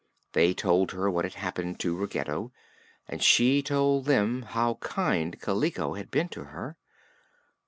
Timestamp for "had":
1.25-1.35, 5.93-6.09